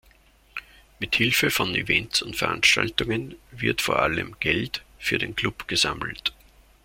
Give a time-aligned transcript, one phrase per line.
[0.99, 6.33] Mit Hilfe von Events und Veranstaltungen wird vor allem Geld für den Klub gesammelt.